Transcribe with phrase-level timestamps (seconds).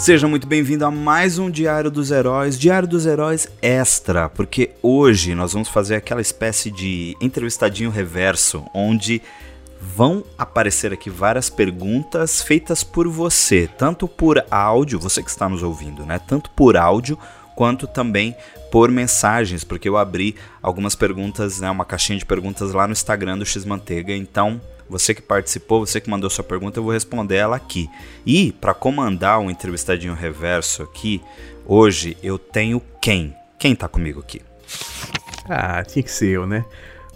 [0.00, 5.34] Seja muito bem-vindo a mais um Diário dos Heróis, Diário dos Heróis Extra, porque hoje
[5.34, 9.20] nós vamos fazer aquela espécie de entrevistadinho reverso, onde
[9.78, 15.62] vão aparecer aqui várias perguntas feitas por você, tanto por áudio, você que está nos
[15.62, 16.18] ouvindo, né?
[16.18, 17.18] Tanto por áudio
[17.54, 18.34] quanto também
[18.72, 23.36] por mensagens, porque eu abri algumas perguntas, né, uma caixinha de perguntas lá no Instagram
[23.36, 27.36] do X Manteiga, então você que participou, você que mandou sua pergunta, eu vou responder
[27.36, 27.88] ela aqui.
[28.26, 31.22] E para comandar um entrevistadinho reverso aqui,
[31.64, 33.34] hoje eu tenho quem?
[33.56, 34.42] Quem tá comigo aqui?
[35.48, 36.64] Ah, tinha que ser eu, né?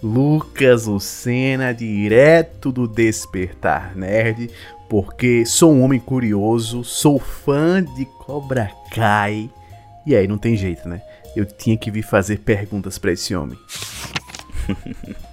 [0.01, 4.49] Lucas Lucena, direto do Despertar Nerd,
[4.89, 9.49] porque sou um homem curioso, sou fã de Cobra Kai.
[10.05, 11.01] E aí não tem jeito, né?
[11.35, 13.57] Eu tinha que vir fazer perguntas para esse homem.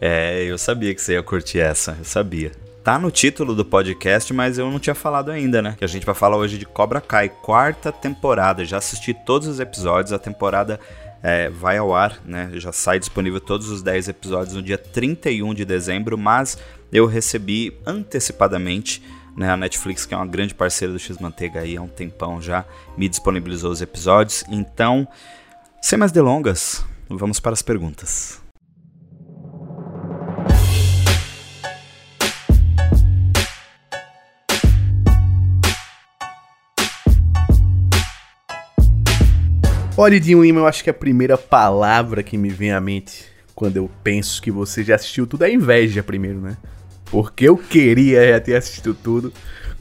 [0.00, 2.52] É, eu sabia que você ia curtir essa, eu sabia.
[2.84, 5.74] Tá no título do podcast, mas eu não tinha falado ainda, né?
[5.76, 8.64] Que a gente vai falar hoje de Cobra Kai, quarta temporada.
[8.64, 10.80] Já assisti todos os episódios, a temporada
[11.22, 12.50] é, vai ao ar, né?
[12.54, 16.56] Já sai disponível todos os 10 episódios no dia 31 de dezembro, mas
[16.92, 19.02] eu recebi antecipadamente.
[19.36, 22.64] Né, a Netflix, que é uma grande parceira do X-Manteiga aí há um tempão já,
[22.96, 24.42] me disponibilizou os episódios.
[24.48, 25.06] Então,
[25.80, 28.40] sem mais delongas, vamos para as perguntas.
[40.00, 43.78] Olhe de um eu acho que a primeira palavra que me vem à mente quando
[43.78, 46.56] eu penso que você já assistiu tudo é inveja primeiro, né?
[47.06, 49.32] Porque eu queria já ter assistido tudo.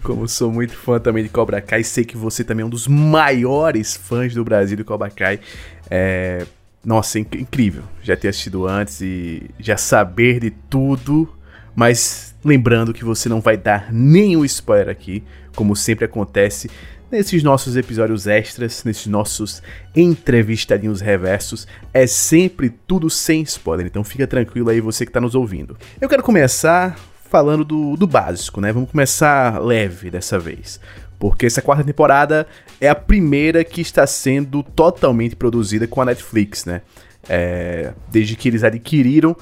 [0.01, 2.87] Como sou muito fã também de Cobra Kai, sei que você também é um dos
[2.87, 5.39] maiores fãs do Brasil de Cobra Kai.
[5.87, 6.47] É...
[6.83, 11.31] Nossa, inc incrível já ter assistido antes e já saber de tudo.
[11.75, 15.23] Mas lembrando que você não vai dar nenhum spoiler aqui,
[15.55, 16.71] como sempre acontece
[17.11, 19.61] nesses nossos episódios extras, nesses nossos
[19.95, 25.35] entrevistadinhos reversos, é sempre tudo sem spoiler, então fica tranquilo aí você que está nos
[25.35, 25.77] ouvindo.
[25.99, 26.97] Eu quero começar
[27.29, 28.71] falando do, do básico, né?
[28.71, 30.79] Vamos começar leve dessa vez.
[31.19, 32.47] Porque essa quarta temporada
[32.79, 36.81] é a primeira que está sendo totalmente produzida com a Netflix, né?
[37.27, 39.35] É, desde que eles adquiriram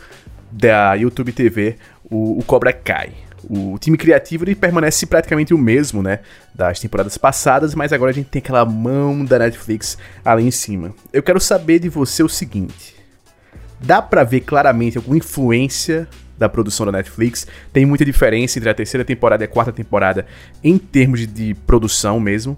[0.51, 1.75] da YouTube TV
[2.09, 3.11] o, o Cobra Kai.
[3.49, 6.19] O time criativo ele permanece praticamente o mesmo, né?
[6.53, 10.93] Das temporadas passadas, mas agora a gente tem aquela mão da Netflix ali em cima.
[11.13, 12.95] Eu quero saber de você o seguinte:
[13.79, 16.07] dá para ver claramente alguma influência
[16.37, 17.47] da produção da Netflix?
[17.71, 20.25] Tem muita diferença entre a terceira temporada e a quarta temporada
[20.63, 22.57] em termos de, de produção mesmo?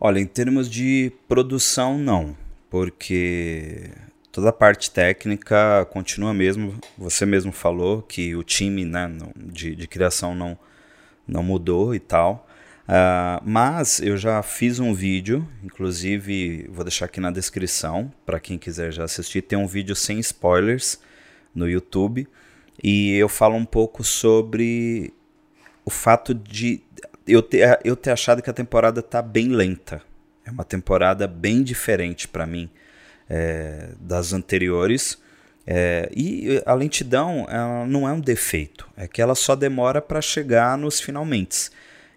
[0.00, 2.36] Olha, em termos de produção, não.
[2.70, 3.90] Porque
[4.38, 6.78] toda a parte técnica continua mesmo.
[6.96, 10.56] Você mesmo falou que o time né, de, de criação não,
[11.26, 12.46] não mudou e tal.
[12.84, 18.56] Uh, mas eu já fiz um vídeo, inclusive vou deixar aqui na descrição para quem
[18.56, 19.42] quiser já assistir.
[19.42, 21.00] Tem um vídeo sem spoilers
[21.52, 22.28] no YouTube
[22.80, 25.12] e eu falo um pouco sobre
[25.84, 26.80] o fato de
[27.26, 30.00] eu ter, eu ter achado que a temporada tá bem lenta.
[30.44, 32.70] É uma temporada bem diferente para mim
[33.28, 35.18] é, das anteriores.
[35.66, 37.46] É, e a lentidão
[37.86, 41.70] não é um defeito, é que ela só demora para chegar nos finalmente.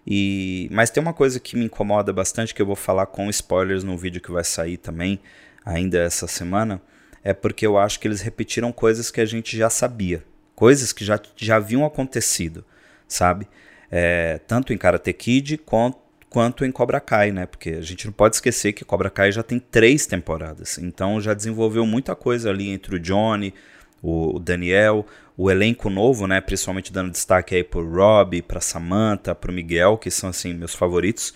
[0.07, 3.83] E, mas tem uma coisa que me incomoda bastante, que eu vou falar com spoilers
[3.83, 5.19] no vídeo que vai sair também,
[5.65, 6.81] ainda essa semana,
[7.23, 10.23] é porque eu acho que eles repetiram coisas que a gente já sabia,
[10.55, 12.65] coisas que já, já haviam acontecido,
[13.07, 13.47] sabe?
[13.91, 15.99] É, tanto em Karate Kid quanto,
[16.31, 17.45] quanto em Cobra Kai, né?
[17.45, 20.77] Porque a gente não pode esquecer que Cobra Kai já tem três temporadas.
[20.77, 23.53] Então já desenvolveu muita coisa ali entre o Johnny,
[24.01, 25.05] o Daniel,
[25.35, 26.39] o elenco novo, né?
[26.39, 31.33] Principalmente dando destaque aí pro Rob, pra Samantha, pro Miguel, que são assim meus favoritos.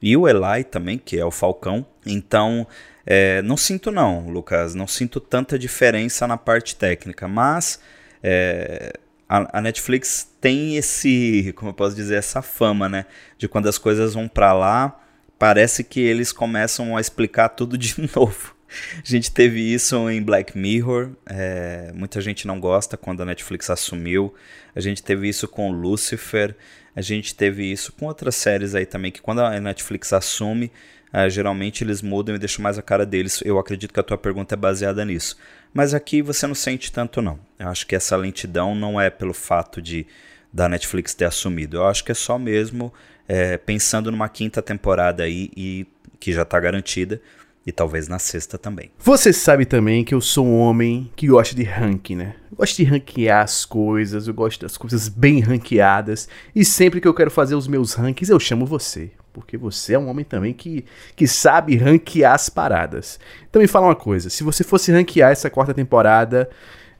[0.00, 1.84] E o Eli também, que é o Falcão.
[2.06, 2.66] Então,
[3.04, 7.80] é, não sinto não, Lucas, não sinto tanta diferença na parte técnica, mas
[8.22, 8.94] é,
[9.28, 13.04] a, a, Netflix tem esse, como eu posso dizer, essa fama, né?
[13.36, 15.00] De quando as coisas vão para lá,
[15.38, 18.56] parece que eles começam a explicar tudo de novo.
[18.96, 23.70] A gente teve isso em Black Mirror, é, muita gente não gosta quando a Netflix
[23.70, 24.34] assumiu.
[24.74, 26.54] A gente teve isso com Lucifer,
[26.94, 30.70] a gente teve isso com outras séries aí também, que quando a Netflix assume,
[31.12, 33.40] é, geralmente eles mudam e deixam mais a cara deles.
[33.44, 35.36] Eu acredito que a tua pergunta é baseada nisso.
[35.72, 37.38] Mas aqui você não sente tanto não.
[37.58, 40.06] Eu acho que essa lentidão não é pelo fato de
[40.52, 41.76] da Netflix ter assumido.
[41.76, 42.92] Eu acho que é só mesmo
[43.28, 45.86] é, pensando numa quinta temporada aí e
[46.18, 47.20] que já está garantida
[47.66, 48.90] e talvez na sexta também.
[48.98, 52.34] Você sabe também que eu sou um homem que gosta de ranking, né?
[52.50, 57.06] Eu gosto de ranquear as coisas, eu gosto das coisas bem ranqueadas e sempre que
[57.06, 60.52] eu quero fazer os meus rankings eu chamo você porque você é um homem também
[60.52, 63.20] que, que sabe ranquear as paradas.
[63.48, 66.50] Então me fala uma coisa, se você fosse ranquear essa quarta temporada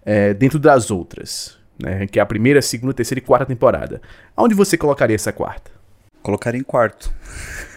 [0.05, 4.01] é, dentro das outras, né, ranquear a primeira, segunda, terceira e quarta temporada,
[4.37, 5.71] aonde você colocaria essa quarta?
[6.23, 7.13] Colocaria em quarto.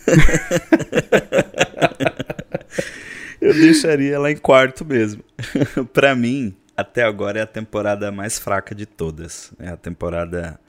[3.41, 5.23] Eu deixaria ela em quarto mesmo.
[5.91, 9.51] para mim, até agora é a temporada mais fraca de todas.
[9.57, 10.59] É a temporada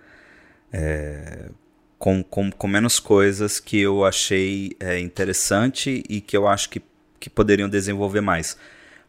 [0.72, 1.50] é,
[2.02, 6.82] com, com, com, menos coisas que eu achei é, interessante e que eu acho que,
[7.20, 8.56] que poderiam desenvolver mais.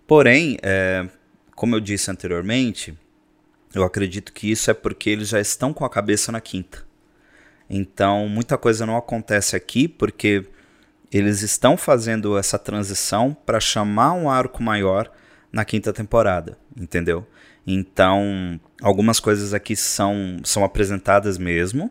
[0.05, 1.03] Porém, é,
[1.55, 2.95] como eu disse anteriormente,
[3.73, 6.85] eu acredito que isso é porque eles já estão com a cabeça na quinta.
[7.67, 10.45] Então, muita coisa não acontece aqui porque
[11.11, 15.11] eles estão fazendo essa transição para chamar um arco maior
[15.51, 17.25] na quinta temporada, entendeu?
[17.65, 21.89] Então, algumas coisas aqui são, são apresentadas mesmo.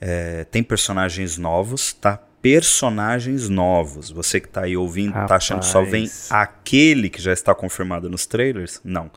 [0.00, 2.18] É, tem personagens novos, tá?
[2.40, 4.10] Personagens novos.
[4.10, 5.28] Você que tá aí ouvindo, Rapaz.
[5.28, 8.80] tá achando que só vem aquele que já está confirmado nos trailers?
[8.82, 9.10] Não.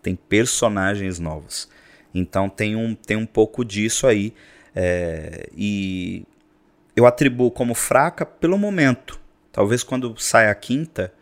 [0.00, 1.68] Tem personagens novos.
[2.14, 4.32] Então tem um, tem um pouco disso aí.
[4.74, 6.24] É, e
[6.94, 9.18] eu atribuo como fraca pelo momento.
[9.50, 11.12] Talvez quando sai a quinta,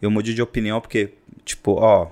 [0.00, 1.12] eu mude de opinião, porque
[1.44, 2.10] tipo, ó,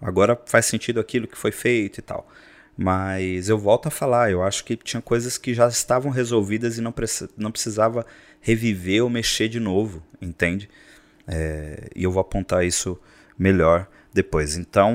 [0.00, 2.28] agora faz sentido aquilo que foi feito e tal.
[2.76, 6.80] Mas eu volto a falar, eu acho que tinha coisas que já estavam resolvidas e
[6.80, 6.94] não,
[7.36, 8.06] não precisava
[8.40, 10.68] reviver ou mexer de novo, entende?
[11.26, 12.98] É, e eu vou apontar isso
[13.38, 14.56] melhor depois.
[14.56, 14.94] Então,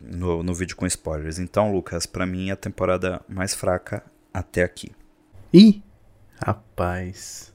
[0.00, 1.38] no, no vídeo com spoilers.
[1.38, 4.02] Então, Lucas, para mim é a temporada mais fraca
[4.32, 4.90] até aqui.
[5.52, 5.82] Ih,
[6.42, 7.52] rapaz.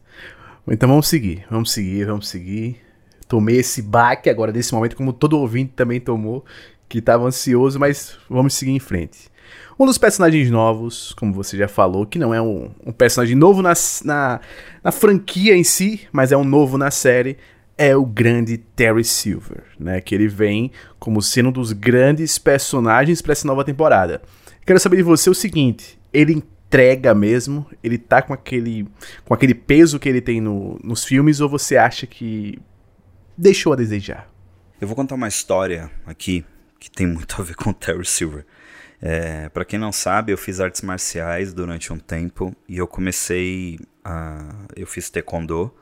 [0.67, 2.81] Então vamos seguir, vamos seguir, vamos seguir
[3.33, 6.45] tomei esse baque agora desse momento, como todo ouvinte também tomou,
[6.87, 9.31] que estava ansioso, mas vamos seguir em frente.
[9.79, 13.61] Um dos personagens novos, como você já falou, que não é um, um personagem novo
[13.61, 13.73] na,
[14.03, 14.39] na,
[14.83, 17.37] na, franquia em si, mas é um novo na série,
[17.77, 19.99] é o grande Terry Silver, né?
[19.99, 24.21] Que ele vem como sendo um dos grandes personagens para essa nova temporada.
[24.65, 27.65] Quero saber de você o seguinte: ele entrega mesmo?
[27.83, 28.87] Ele tá com aquele,
[29.25, 32.59] com aquele peso que ele tem no, nos filmes, ou você acha que
[33.37, 34.29] deixou a desejar.
[34.79, 36.45] Eu vou contar uma história aqui
[36.79, 38.45] que tem muito a ver com o Terry Silver.
[39.05, 43.77] É, para quem não sabe, eu fiz artes marciais durante um tempo e eu comecei
[44.01, 44.47] a.
[44.77, 45.75] Eu fiz taekwondo,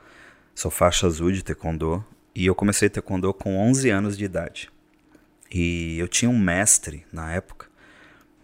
[0.52, 2.04] sou faixa azul de taekwondo,
[2.34, 4.68] e eu comecei taekwondo com 11 anos de idade.
[5.54, 7.68] E eu tinha um mestre na época,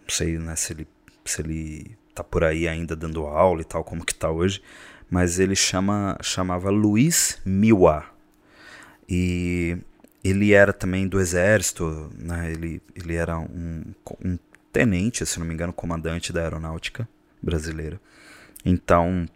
[0.02, 0.86] não sei né, se, ele,
[1.24, 4.62] se ele tá por aí ainda dando aula e tal, como que tá hoje,
[5.10, 8.06] mas ele chama, chamava Luiz Miwa.
[9.08, 9.76] E
[10.22, 12.52] ele era também do exército, né?
[12.52, 13.82] ele, ele era um,
[14.24, 14.38] um
[14.78, 17.08] tenente, se não me engano, comandante da aeronáutica
[17.42, 18.00] brasileira.
[18.64, 19.26] Então,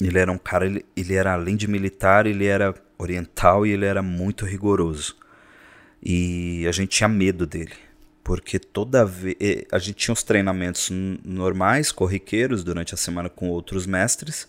[0.00, 3.84] ele era um cara, ele, ele era além de militar, ele era oriental e ele
[3.84, 5.16] era muito rigoroso.
[6.02, 7.74] E a gente tinha medo dele,
[8.24, 9.36] porque toda vez
[9.70, 10.90] a gente tinha os treinamentos
[11.24, 14.48] normais, corriqueiros durante a semana com outros mestres,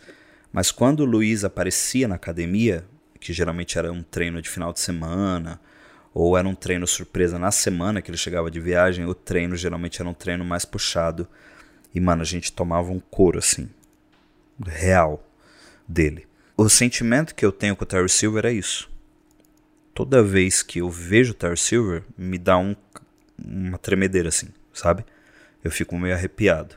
[0.51, 2.86] mas quando o Luiz aparecia na academia,
[3.19, 5.62] que geralmente era um treino de final de semana,
[6.13, 10.02] ou era um treino surpresa na semana que ele chegava de viagem, o treino geralmente
[10.02, 11.27] era um treino mais puxado.
[11.94, 13.70] E, mano, a gente tomava um couro, assim,
[14.65, 15.25] real
[15.88, 16.27] dele.
[16.58, 18.89] O sentimento que eu tenho com o Terry Silver é isso.
[19.94, 22.75] Toda vez que eu vejo o Terry Silver, me dá um,
[23.38, 25.06] uma tremedeira, assim, sabe?
[25.63, 26.75] Eu fico meio arrepiado.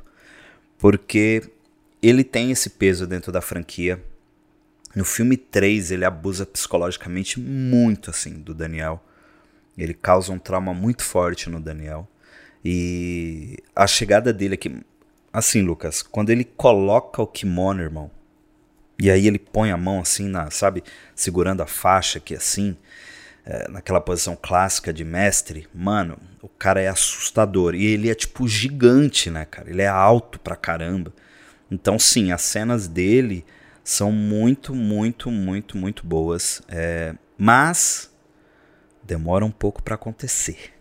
[0.79, 1.43] Porque
[2.03, 4.03] ele tem esse peso dentro da franquia
[4.95, 9.05] no filme 3, ele abusa psicologicamente muito assim do Daniel.
[9.76, 12.09] Ele causa um trauma muito forte no Daniel.
[12.64, 14.81] E a chegada dele aqui.
[15.33, 18.11] Assim, Lucas, quando ele coloca o kimono, irmão,
[18.99, 22.76] e aí ele põe a mão assim, na, sabe, segurando a faixa aqui assim,
[23.45, 27.75] é, naquela posição clássica de mestre, mano, o cara é assustador.
[27.75, 29.69] E ele é tipo gigante, né, cara?
[29.69, 31.12] Ele é alto pra caramba.
[31.71, 33.45] Então, sim, as cenas dele
[33.83, 36.62] são muito, muito, muito, muito boas.
[36.69, 38.13] É, mas
[39.04, 40.73] demora um pouco para acontecer.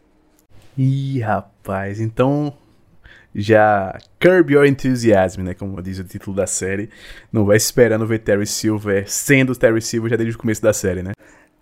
[0.78, 2.54] Ih, rapaz, então
[3.36, 5.54] já Curb Your Enthusiasm, né?
[5.54, 6.90] Como diz o título da série.
[7.32, 11.02] Não vai esperando ver Terry Silver sendo Terry Silver já desde o começo da série,
[11.02, 11.14] né?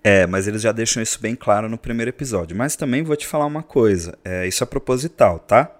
[0.03, 2.57] É, mas eles já deixam isso bem claro no primeiro episódio.
[2.57, 5.71] Mas também vou te falar uma coisa: é, isso é proposital, tá?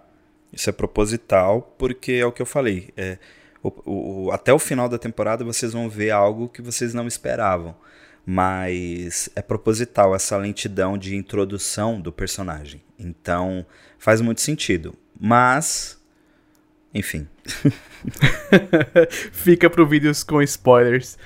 [0.54, 2.90] Isso é proposital porque é o que eu falei.
[2.96, 3.18] É,
[3.64, 7.76] o, o, até o final da temporada vocês vão ver algo que vocês não esperavam.
[8.26, 12.82] Mas é proposital essa lentidão de introdução do personagem.
[12.98, 13.66] Então
[13.98, 14.96] faz muito sentido.
[15.20, 16.00] Mas
[16.94, 17.28] Enfim.
[19.32, 21.18] Fica pro vídeos com spoilers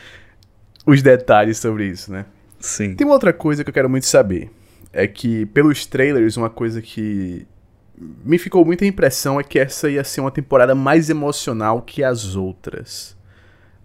[0.85, 2.25] os detalhes sobre isso, né?
[2.59, 2.95] Sim.
[2.95, 4.51] Tem uma outra coisa que eu quero muito saber.
[4.93, 7.45] É que, pelos trailers, uma coisa que
[7.97, 12.35] me ficou muita impressão é que essa ia ser uma temporada mais emocional que as
[12.35, 13.14] outras.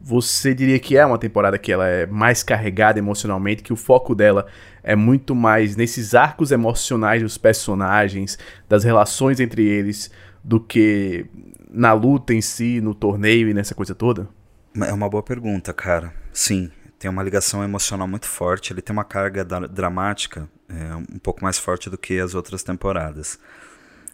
[0.00, 4.14] Você diria que é uma temporada que ela é mais carregada emocionalmente, que o foco
[4.14, 4.46] dela
[4.82, 8.38] é muito mais nesses arcos emocionais dos personagens,
[8.68, 10.10] das relações entre eles,
[10.42, 11.26] do que
[11.70, 14.28] na luta em si, no torneio e nessa coisa toda?
[14.74, 16.12] É uma boa pergunta, cara.
[16.32, 18.72] Sim, tem uma ligação emocional muito forte.
[18.72, 23.38] Ele tem uma carga dramática é, um pouco mais forte do que as outras temporadas.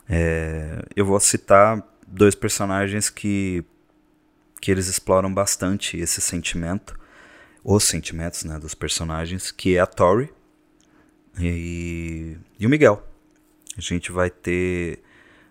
[0.09, 3.64] É, eu vou citar dois personagens que
[4.60, 6.98] que eles exploram bastante esse sentimento,
[7.62, 10.32] os sentimentos né, dos personagens, que é a Tori
[11.38, 13.06] e, e o Miguel.
[13.76, 15.02] A gente vai ter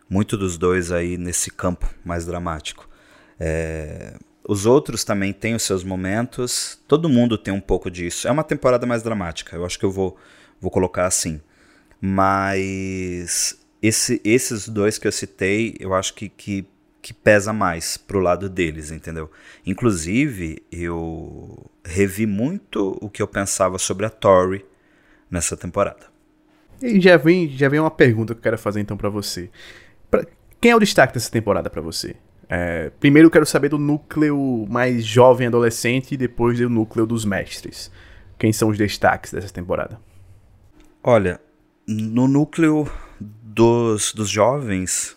[0.10, 2.90] muito dos dois aí nesse campo mais dramático.
[3.40, 8.28] É, os outros também têm os seus momentos, todo mundo tem um pouco disso.
[8.28, 10.18] É uma temporada mais dramática, eu acho que eu vou,
[10.60, 11.42] vou colocar assim.
[12.00, 16.68] Mas esse, esses dois que eu citei, eu acho que, que
[17.06, 19.30] que pesa mais pro lado deles, entendeu?
[19.64, 24.66] Inclusive, eu revi muito o que eu pensava sobre a Tori
[25.30, 26.08] nessa temporada.
[26.82, 29.52] E já vem, já vem uma pergunta que eu quero fazer então para você.
[30.10, 30.26] Pra,
[30.60, 32.16] quem é o destaque dessa temporada para você?
[32.50, 37.24] É, primeiro eu quero saber do núcleo mais jovem adolescente e depois do núcleo dos
[37.24, 37.92] mestres.
[38.36, 40.00] Quem são os destaques dessa temporada?
[41.04, 41.40] Olha,
[41.88, 45.16] no núcleo dos, dos jovens,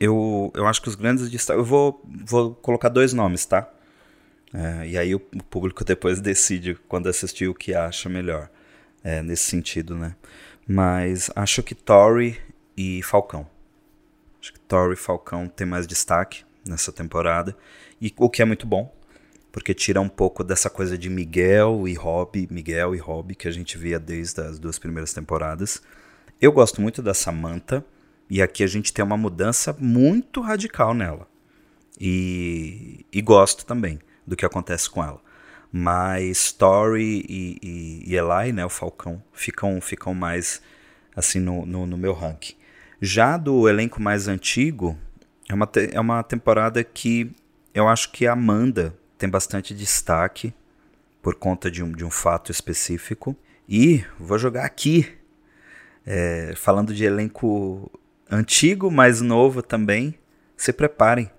[0.00, 1.58] eu, eu acho que os grandes destaques.
[1.58, 3.70] Eu vou, vou colocar dois nomes, tá?
[4.52, 8.50] É, e aí o, público depois decide quando assistir o que acha melhor.
[9.02, 10.16] É, nesse sentido, né?
[10.66, 12.40] Mas acho que Tori
[12.74, 13.46] e Falcão.
[14.40, 17.54] Acho que Tori e Falcão tem mais destaque nessa temporada.
[18.00, 18.94] E o que é muito bom,
[19.52, 23.50] porque tira um pouco dessa coisa de Miguel e Rob, Miguel e Rob, que a
[23.50, 25.82] gente via desde as duas primeiras temporadas.
[26.40, 27.84] Eu gosto muito da Samantha.
[28.28, 31.28] E aqui a gente tem uma mudança muito radical nela.
[32.00, 35.20] E, e gosto também do que acontece com ela.
[35.70, 40.62] Mas Story e, e, e Eli, né, o Falcão, ficam, ficam mais
[41.14, 42.54] assim no, no, no, meu ranking.
[43.00, 44.96] Já do elenco mais antigo,
[45.48, 47.34] é uma, é uma temporada que
[47.74, 50.54] eu acho que a Amanda tem bastante destaque
[51.20, 53.36] por conta de um, de um fato específico.
[53.68, 55.08] E vou jogar aqui,
[56.06, 57.90] é, falando de elenco
[58.30, 60.14] antigo, mas novo também,
[60.56, 61.30] se preparem,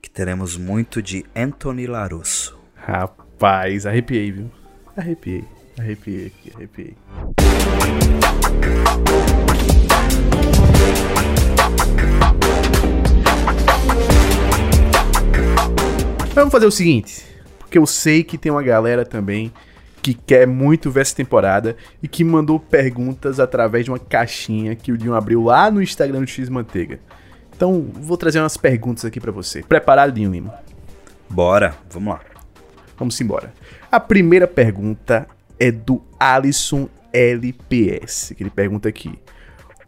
[0.00, 2.58] que teremos muito de Anthony Larusso.
[2.74, 4.50] Rapaz, arrepiei, viu?
[4.96, 5.44] Arrepiei,
[5.78, 6.96] arrepiei aqui, arrepiei.
[16.34, 17.24] Vamos fazer o seguinte,
[17.58, 19.52] porque eu sei que tem uma galera também
[20.02, 24.92] que quer muito ver essa temporada e que mandou perguntas através de uma caixinha que
[24.92, 27.00] o Dinho abriu lá no Instagram do X Manteiga.
[27.54, 29.62] Então, vou trazer umas perguntas aqui para você.
[29.62, 30.54] Preparado, Dinho Lima?
[31.28, 32.20] Bora, vamos lá.
[32.96, 33.52] Vamos embora.
[33.90, 35.26] A primeira pergunta
[35.58, 39.18] é do Alisson LPS, que ele pergunta aqui: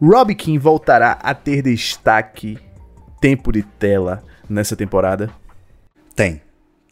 [0.01, 2.57] Rob King voltará a ter destaque,
[3.19, 5.29] tempo de tela nessa temporada?
[6.15, 6.41] Tem.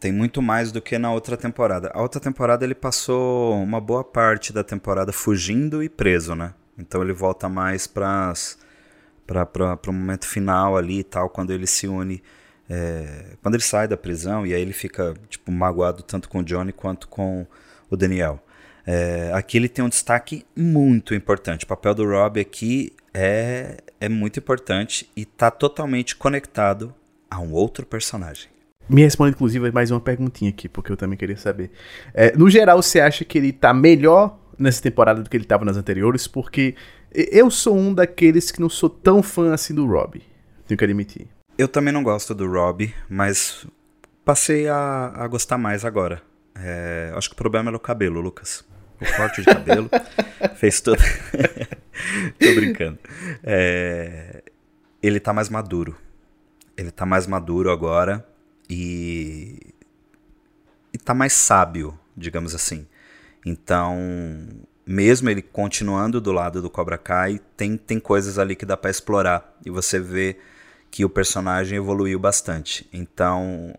[0.00, 1.90] Tem muito mais do que na outra temporada.
[1.92, 6.54] A outra temporada ele passou uma boa parte da temporada fugindo e preso, né?
[6.78, 8.32] Então ele volta mais para
[9.86, 12.22] o momento final ali e tal, quando ele se une.
[12.68, 16.42] É, quando ele sai da prisão e aí ele fica tipo magoado tanto com o
[16.42, 17.46] Johnny quanto com
[17.90, 18.42] o Daniel.
[18.86, 21.64] É, aqui ele tem um destaque muito importante.
[21.64, 26.94] O papel do Rob aqui é, é muito importante e está totalmente conectado
[27.30, 28.49] a um outro personagem.
[28.90, 31.70] Me responde, inclusive, mais uma perguntinha aqui, porque eu também queria saber.
[32.12, 35.64] É, no geral, você acha que ele tá melhor nessa temporada do que ele tava
[35.64, 36.26] nas anteriores?
[36.26, 36.74] Porque
[37.14, 40.20] eu sou um daqueles que não sou tão fã assim do Rob.
[40.66, 41.28] Tenho que admitir.
[41.56, 43.64] Eu também não gosto do Rob, mas
[44.24, 46.20] passei a, a gostar mais agora.
[46.56, 48.64] É, acho que o problema era o cabelo, Lucas.
[49.00, 49.88] O corte de cabelo
[50.56, 51.00] fez tudo.
[52.40, 52.98] Tô brincando.
[53.44, 54.42] É,
[55.00, 55.96] ele tá mais maduro.
[56.76, 58.26] Ele tá mais maduro agora
[58.70, 59.74] e
[60.92, 62.86] está mais sábio, digamos assim.
[63.44, 63.98] Então,
[64.86, 68.90] mesmo ele continuando do lado do Cobra Kai, tem, tem coisas ali que dá para
[68.90, 70.38] explorar e você vê
[70.88, 72.88] que o personagem evoluiu bastante.
[72.92, 73.74] Então,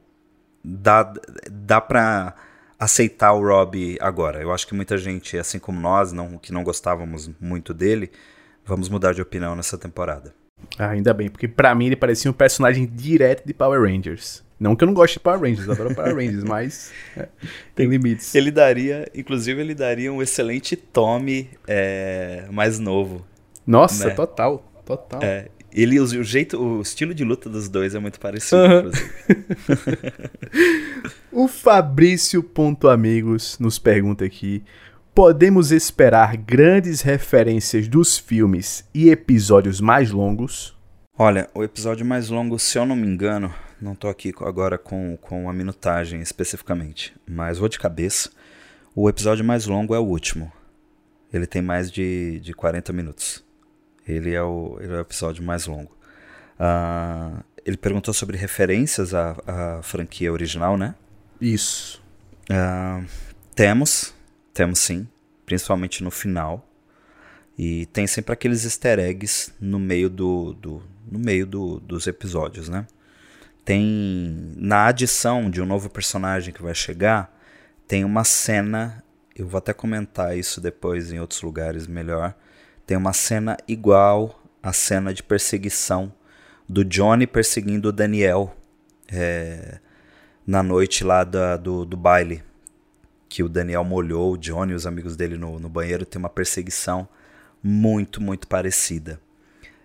[0.64, 1.14] dá,
[1.50, 2.36] dá para
[2.78, 4.42] aceitar o Rob agora.
[4.42, 8.12] Eu acho que muita gente, assim como nós, não, que não gostávamos muito dele,
[8.66, 10.34] vamos mudar de opinião nessa temporada.
[10.78, 14.44] Ah, ainda bem, porque pra mim ele parecia um personagem direto de Power Rangers.
[14.60, 17.28] Não que eu não goste de Power Rangers, adoro Power Rangers, mas é,
[17.74, 18.36] tem limites.
[18.36, 23.26] Ele daria, inclusive, ele daria um excelente Tommy é, mais novo.
[23.66, 24.14] Nossa, né?
[24.14, 25.20] total, total.
[25.24, 28.78] É, ele, o, o, jeito, o estilo de luta dos dois é muito parecido, uhum.
[28.80, 29.12] inclusive.
[31.32, 34.64] o Fabrício Ponto Amigos nos pergunta aqui:
[35.14, 40.78] podemos esperar grandes referências dos filmes e episódios mais longos?
[41.18, 45.18] Olha, o episódio mais longo, se eu não me engano, não estou aqui agora com,
[45.18, 48.32] com a minutagem especificamente, mas vou de cabeça.
[48.96, 50.52] O episódio mais longo é o último.
[51.32, 53.44] Ele tem mais de, de 40 minutos.
[54.08, 55.92] Ele é, o, ele é o episódio mais longo.
[56.60, 60.96] Uh, ele perguntou sobre referências à, à, franquia original, né?
[61.40, 62.02] Isso.
[62.50, 63.06] Uh,
[63.56, 64.14] temos,
[64.54, 65.08] temos sim,
[65.46, 66.68] principalmente no final.
[67.58, 72.70] E tem sempre aqueles easter eggs no meio, do, do no meio do, dos episódios,
[72.70, 72.88] né?
[73.64, 77.34] tem na adição de um novo personagem que vai chegar,
[77.88, 79.04] tem uma cena,
[79.36, 82.34] eu vou até comentar isso depois em outros lugares melhor.
[82.86, 86.12] Tem uma cena igual à cena de perseguição
[86.68, 88.56] do Johnny perseguindo o Daniel
[89.12, 89.80] é,
[90.46, 92.44] na noite lá da, do, do baile.
[93.32, 96.06] Que o Daniel molhou o Johnny e os amigos dele no, no banheiro.
[96.06, 97.08] Tem uma perseguição
[97.64, 99.22] muito, muito parecida.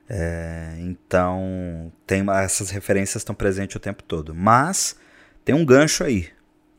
[0.09, 4.35] É, então, tem essas referências estão presentes o tempo todo.
[4.35, 4.97] Mas
[5.45, 6.29] tem um gancho aí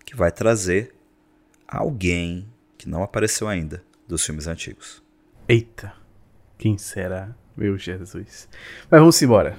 [0.06, 0.94] que vai trazer
[1.66, 2.46] alguém
[2.78, 5.02] que não apareceu ainda dos filmes antigos.
[5.48, 5.94] Eita,
[6.58, 7.34] quem será?
[7.56, 8.50] Meu Jesus.
[8.92, 9.58] Mas vamos embora.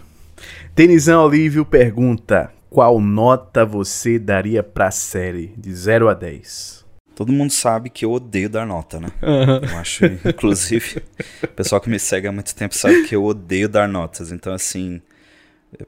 [0.75, 6.78] Denizão Olívio pergunta: qual nota você daria para a série de 0 a 10?
[7.19, 9.09] Todo mundo sabe que eu odeio dar nota, né?
[9.21, 9.69] Uhum.
[9.69, 11.03] Eu acho, inclusive,
[11.43, 14.31] o pessoal que me segue há muito tempo sabe que eu odeio dar notas.
[14.31, 15.03] Então, assim,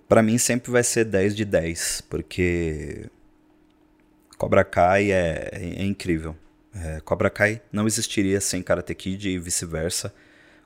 [0.09, 3.07] para mim sempre vai ser 10 de 10, porque
[4.37, 6.35] Cobra Kai é, é, é incrível.
[6.75, 10.13] É, Cobra Kai não existiria sem Karate Kid e vice-versa.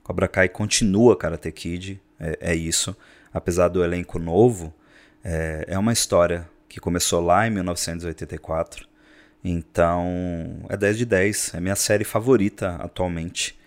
[0.02, 2.96] Cobra Kai continua Karate Kid, é, é isso.
[3.34, 4.72] Apesar do elenco novo,
[5.22, 8.93] é, é uma história que começou lá em 1984
[9.44, 11.54] então, é 10 de 10.
[11.54, 13.58] É minha série favorita atualmente.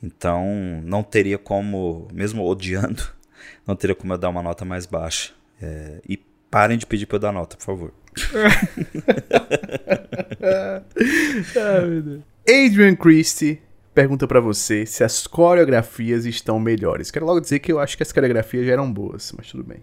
[0.00, 3.02] Então, não teria como, mesmo odiando,
[3.66, 5.32] não teria como eu dar uma nota mais baixa.
[5.60, 6.16] É, e
[6.50, 7.92] parem de pedir pra eu dar nota, por favor.
[12.46, 13.60] Adrian Christie
[13.94, 17.10] pergunta para você se as coreografias estão melhores.
[17.10, 19.82] Quero logo dizer que eu acho que as coreografias já eram boas, mas tudo bem.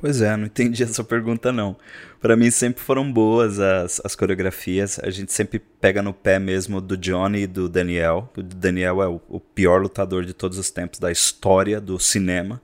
[0.00, 1.76] Pois é, não entendi essa pergunta não.
[2.22, 4.98] Para mim sempre foram boas as, as coreografias.
[5.02, 8.32] A gente sempre pega no pé mesmo do Johnny e do Daniel.
[8.34, 12.62] O Daniel é o, o pior lutador de todos os tempos da história do cinema.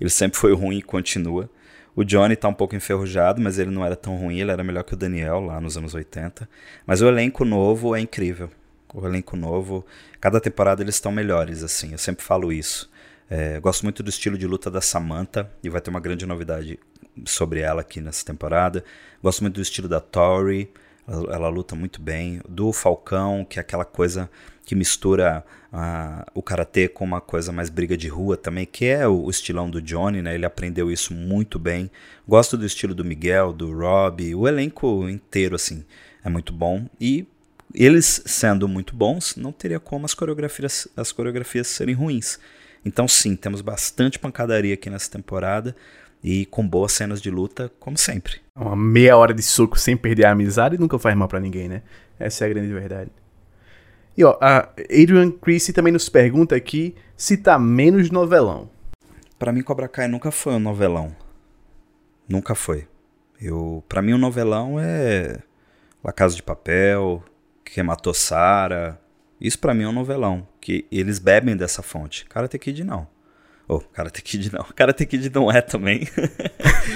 [0.00, 1.50] Ele sempre foi ruim e continua.
[1.96, 4.84] O Johnny tá um pouco enferrujado, mas ele não era tão ruim, ele era melhor
[4.84, 6.48] que o Daniel lá nos anos 80.
[6.86, 8.48] Mas o elenco novo é incrível.
[8.94, 9.84] O elenco novo,
[10.20, 12.88] cada temporada eles estão melhores, assim, eu sempre falo isso.
[13.28, 16.78] É, gosto muito do estilo de luta da Samantha e vai ter uma grande novidade
[17.24, 18.84] sobre ela aqui nessa temporada.
[19.22, 20.70] Gosto muito do estilo da Tori,
[21.08, 22.40] ela, ela luta muito bem.
[22.48, 24.30] Do Falcão, que é aquela coisa
[24.64, 29.06] que mistura uh, o karatê com uma coisa mais briga de rua também, que é
[29.06, 30.34] o, o, estilão do Johnny, né?
[30.34, 31.90] Ele aprendeu isso muito bem.
[32.26, 35.84] Gosto do estilo do Miguel, do Rob, o elenco inteiro assim
[36.24, 37.26] é muito bom e
[37.72, 42.38] eles sendo muito bons, não teria como as coreografias as coreografias serem ruins.
[42.86, 45.74] Então, sim, temos bastante pancadaria aqui nessa temporada
[46.22, 48.40] e com boas cenas de luta, como sempre.
[48.54, 51.82] Uma meia hora de soco sem perder a amizade nunca faz mal para ninguém, né?
[52.16, 53.10] Essa é a grande verdade.
[54.16, 58.70] E ó, a Adrian Christie também nos pergunta aqui se tá menos novelão.
[59.36, 61.14] Para mim, Cobra Kai nunca foi um novelão.
[62.28, 62.86] Nunca foi.
[63.40, 65.40] Eu, para mim, um novelão é
[66.04, 67.20] La Casa de Papel,
[67.64, 68.96] Quem Matou Sara,
[69.40, 72.24] isso para mim é um novelão, que eles bebem dessa fonte.
[72.26, 73.06] Karate Kid não.
[73.68, 74.64] Oh, Karate Kid não.
[74.74, 76.08] Karate Kid não é também.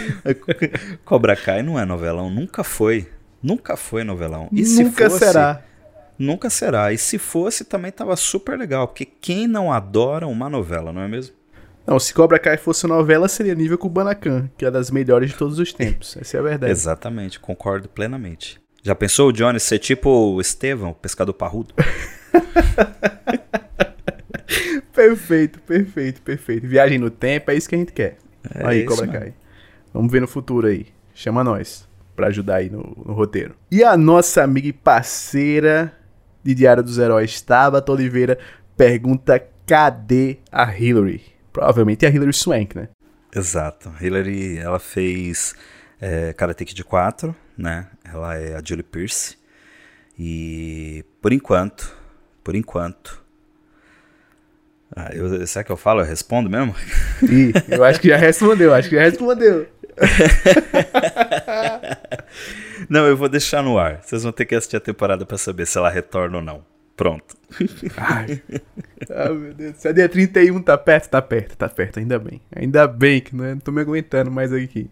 [1.05, 3.09] Cobra Kai não é novelão, nunca foi.
[3.43, 4.49] Nunca foi novelão.
[4.53, 5.63] E nunca fosse, será.
[6.19, 6.93] Nunca será.
[6.93, 8.87] E se fosse, também tava super legal.
[8.87, 11.35] Porque quem não adora uma novela, não é mesmo?
[11.87, 15.59] Não, se Cobra Kai fosse novela, seria nível Kubanacan, que é das melhores de todos
[15.59, 16.17] os tempos.
[16.21, 16.73] Essa é a verdade.
[16.73, 18.61] Exatamente, concordo plenamente.
[18.83, 21.75] Já pensou o Johnny ser tipo o Estevão, o pescador parrudo?
[24.93, 26.67] perfeito, perfeito, perfeito.
[26.67, 28.17] Viagem no tempo, é isso que a gente quer.
[28.55, 29.35] É aí, Cobra Kai.
[29.93, 30.87] Vamos ver no futuro aí.
[31.15, 33.55] Chama nós para ajudar aí no, no, roteiro.
[33.71, 35.95] E a nossa amiga e parceira
[36.43, 38.39] de Diário dos Heróis, Tabata Oliveira,
[38.77, 41.23] pergunta cadê a Hillary?
[41.53, 42.89] Provavelmente é a Hillary Swank, né?
[43.35, 43.93] Exato.
[44.01, 45.55] Hillary, ela fez
[46.01, 47.87] é, Karate Kid 4, né?
[48.05, 49.39] Ela é a Julie Pierce.
[50.19, 51.97] E por enquanto,
[52.43, 53.21] por enquanto.
[54.95, 56.01] Ah, eu, será que eu falo?
[56.01, 56.75] Eu respondo mesmo?
[57.23, 59.69] Ih, eu acho que já respondeu, acho que já respondeu.
[62.89, 64.01] não, eu vou deixar no ar.
[64.03, 66.65] Vocês vão ter que assistir a temporada para saber se ela retorna ou não.
[66.97, 67.37] Pronto.
[67.97, 68.43] Ai.
[69.11, 69.77] Ah, meu Deus.
[69.77, 72.41] Se a dia 31 tá perto, tá perto, tá perto, ainda bem.
[72.55, 74.91] Ainda bem que não, é, não tô me aguentando mais aqui.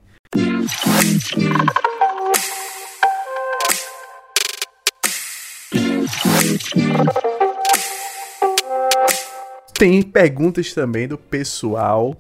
[9.79, 12.17] Tem perguntas também do pessoal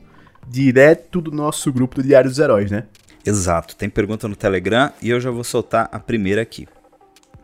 [0.46, 2.84] direto do nosso grupo do Diário dos Heróis, né?
[3.26, 3.74] Exato.
[3.74, 6.68] Tem pergunta no Telegram e eu já vou soltar a primeira aqui.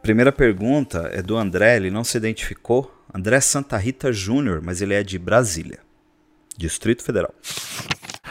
[0.00, 2.94] Primeira pergunta é do André, ele não se identificou.
[3.12, 5.81] André Santa Rita Júnior, mas ele é de Brasília,
[6.57, 7.35] Distrito Federal.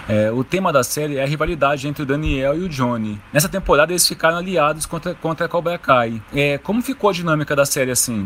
[0.07, 3.21] É, o tema da série é a rivalidade entre o Daniel e o Johnny.
[3.33, 6.23] Nessa temporada eles ficaram aliados contra, contra a Cobra Kai.
[6.33, 8.25] É, como ficou a dinâmica da série assim?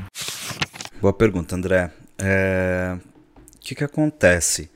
[1.02, 1.92] Boa pergunta, André.
[2.20, 2.98] É...
[3.68, 4.72] Que, que acontece?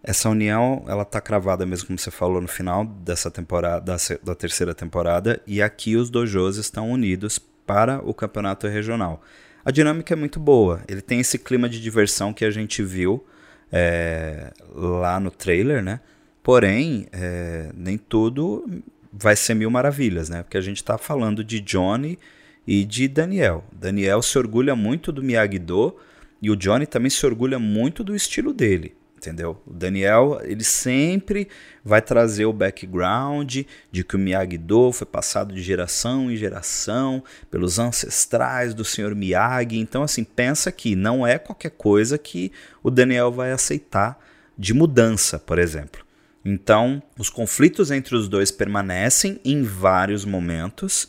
[0.00, 4.72] Essa união, ela tá cravada mesmo, como você falou, no final dessa temporada, da, terceira
[4.72, 9.20] temporada, e aqui os dojos estão unidos para o campeonato regional.
[9.64, 10.80] A dinâmica é muito boa.
[10.86, 13.26] Ele tem esse clima de diversão que a gente viu
[13.72, 15.98] é, lá no trailer, né?
[16.40, 18.64] Porém, é, nem tudo
[19.12, 20.44] vai ser mil maravilhas, né?
[20.44, 22.16] Porque a gente está falando de Johnny
[22.64, 23.64] e de Daniel.
[23.72, 25.96] Daniel se orgulha muito do Miyagi-Do
[26.40, 29.60] e o Johnny também se orgulha muito do estilo dele entendeu?
[29.66, 31.48] O Daniel, ele sempre
[31.84, 37.78] vai trazer o background de que o Miyagi-Do foi passado de geração em geração pelos
[37.78, 39.78] ancestrais do senhor Miyagi.
[39.78, 44.18] Então, assim, pensa que não é qualquer coisa que o Daniel vai aceitar
[44.56, 46.06] de mudança, por exemplo.
[46.44, 51.08] Então, os conflitos entre os dois permanecem em vários momentos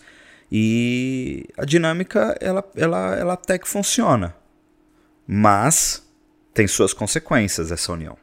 [0.52, 4.36] e a dinâmica ela, ela, ela até que funciona.
[5.32, 6.04] Mas
[6.56, 8.18] tem suas consequências essa união.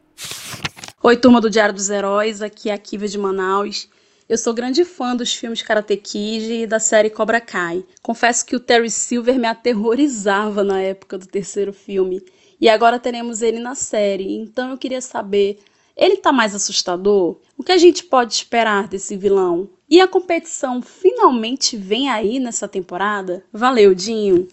[1.01, 3.89] Oi, turma do Diário dos Heróis, aqui é a Kiva de Manaus.
[4.29, 7.85] Eu sou grande fã dos filmes Karate Kid e da série Cobra Kai.
[8.03, 12.21] Confesso que o Terry Silver me aterrorizava na época do terceiro filme.
[12.61, 15.61] E agora teremos ele na série, então eu queria saber:
[15.97, 17.39] ele tá mais assustador?
[17.57, 19.71] O que a gente pode esperar desse vilão?
[19.89, 23.45] E a competição finalmente vem aí nessa temporada?
[23.53, 24.49] Valeu, Dinho!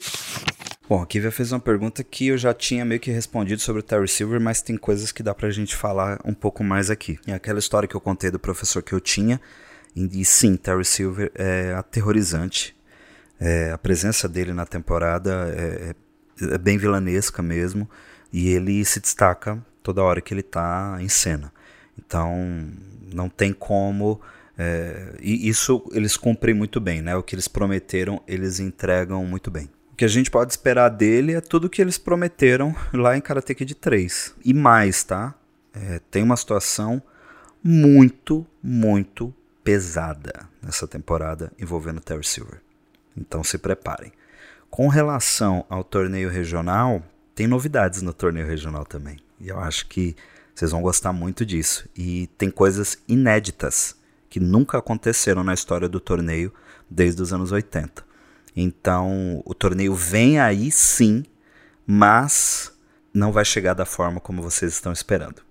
[0.87, 3.83] Bom, a Kivia fez uma pergunta que eu já tinha meio que respondido sobre o
[3.83, 7.17] Terry Silver, mas tem coisas que dá pra gente falar um pouco mais aqui.
[7.25, 9.39] É aquela história que eu contei do professor que eu tinha,
[9.95, 12.75] e sim, Terry Silver é aterrorizante.
[13.39, 15.95] É, a presença dele na temporada é,
[16.41, 17.89] é, é bem vilanesca mesmo,
[18.31, 21.53] e ele se destaca toda hora que ele tá em cena.
[21.97, 22.69] Então,
[23.13, 24.19] não tem como.
[24.57, 27.15] É, e isso eles cumprem muito bem, né?
[27.15, 29.69] O que eles prometeram, eles entregam muito bem.
[29.93, 33.53] O que a gente pode esperar dele é tudo que eles prometeram lá em Karate
[33.53, 34.33] Kid 3.
[34.43, 35.35] E mais, tá?
[35.71, 36.99] É, tem uma situação
[37.63, 39.31] muito, muito
[39.63, 42.59] pesada nessa temporada envolvendo Terry Silver.
[43.15, 44.11] Então se preparem.
[44.67, 47.03] Com relação ao torneio regional,
[47.35, 49.19] tem novidades no torneio regional também.
[49.39, 50.15] E eu acho que
[50.55, 51.87] vocês vão gostar muito disso.
[51.95, 53.95] E tem coisas inéditas
[54.27, 56.51] que nunca aconteceram na história do torneio
[56.89, 58.12] desde os anos 80.
[58.55, 61.23] Então, o torneio vem aí sim,
[61.85, 62.71] mas
[63.13, 65.41] não vai chegar da forma como vocês estão esperando.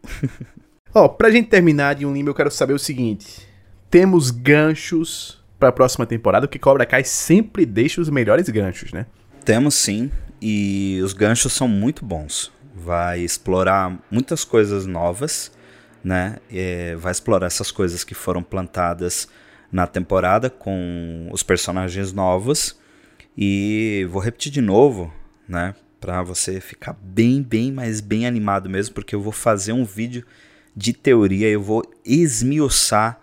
[0.94, 3.48] Ó, oh, pra gente terminar de um limbo, eu quero saber o seguinte:
[3.90, 9.06] temos ganchos para a próxima temporada, porque Cobra Kai sempre deixa os melhores ganchos, né?
[9.44, 10.10] Temos sim,
[10.40, 12.52] e os ganchos são muito bons.
[12.74, 15.52] Vai explorar muitas coisas novas,
[16.04, 16.38] né?
[16.52, 19.28] É, vai explorar essas coisas que foram plantadas
[19.70, 22.76] na temporada com os personagens novos
[23.36, 25.12] e vou repetir de novo,
[25.48, 25.74] né?
[26.00, 30.24] Para você ficar bem, bem, mas bem animado mesmo, porque eu vou fazer um vídeo
[30.74, 33.20] de teoria, eu vou esmiuçar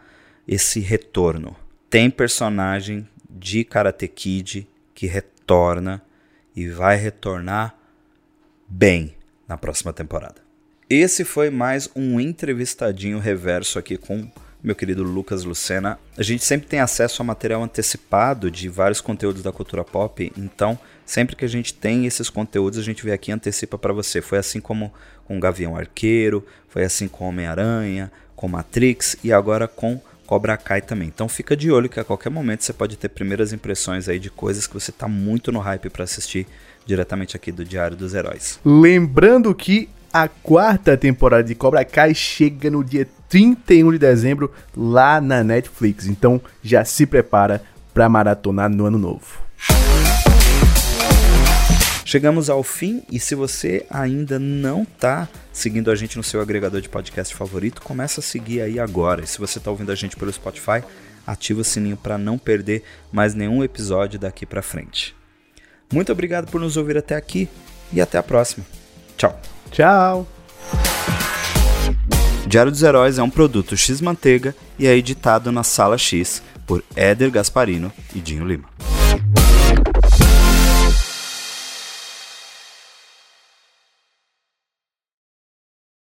[0.48, 1.56] esse retorno.
[1.90, 6.02] Tem personagem de Karate Kid que retorna
[6.56, 7.76] e vai retornar
[8.68, 9.16] bem
[9.48, 10.42] na próxima temporada.
[10.90, 14.30] Esse foi mais um entrevistadinho reverso aqui com
[14.64, 15.98] meu querido Lucas Lucena.
[16.18, 20.78] A gente sempre tem acesso a material antecipado de vários conteúdos da cultura pop, então
[21.06, 24.22] sempre que a gente tem esses conteúdos, a gente vem aqui e antecipa para você.
[24.22, 24.94] Foi assim como
[25.26, 31.08] com Gavião Arqueiro, foi assim com Homem-Aranha, com Matrix e agora com Cobra Kai também.
[31.08, 34.30] Então fica de olho que a qualquer momento você pode ter primeiras impressões aí de
[34.30, 36.46] coisas que você está muito no hype para assistir
[36.86, 38.60] diretamente aqui do Diário dos Heróis.
[38.64, 45.22] Lembrando que a quarta temporada de Cobra Kai chega no dia 31 de dezembro lá
[45.22, 46.08] na Netflix.
[46.08, 47.62] Então já se prepara
[47.94, 49.50] para maratonar no ano novo.
[52.06, 56.82] Chegamos ao fim e se você ainda não está seguindo a gente no seu agregador
[56.82, 59.24] de podcast favorito, começa a seguir aí agora.
[59.24, 60.84] E se você está ouvindo a gente pelo Spotify,
[61.28, 65.16] ativa o sininho para não perder mais nenhum episódio daqui para frente.
[65.94, 67.48] Muito obrigado por nos ouvir até aqui
[67.94, 68.66] e até a próxima.
[69.16, 69.40] Tchau.
[69.72, 70.28] Tchau.
[72.48, 76.84] Diário dos Heróis é um produto X Manteiga e é editado na Sala X por
[76.96, 78.66] Éder Gasparino e Dinho Lima.